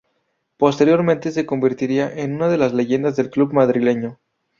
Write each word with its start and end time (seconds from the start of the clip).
Posteriormente 0.57 1.29
se 1.29 1.45
convertiría 1.45 2.11
en 2.11 2.33
una 2.33 2.47
de 2.49 2.57
las 2.57 2.73
leyendas 2.73 3.15
del 3.17 3.29
club 3.29 3.53
madrileño. 3.53 4.17